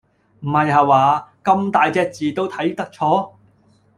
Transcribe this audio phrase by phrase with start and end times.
[0.39, 3.33] 唔係下話，咁大隻字都睇得錯？